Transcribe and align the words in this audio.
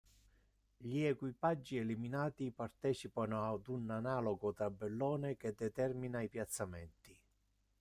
Gli 0.77 1.03
equipaggi 1.03 1.77
eliminati 1.77 2.49
partecipano 2.49 3.47
ad 3.53 3.67
un 3.67 3.87
analogo 3.91 4.51
tabellone 4.51 5.37
che 5.37 5.53
determina 5.55 6.21
i 6.23 6.27
piazzamenti. 6.27 7.19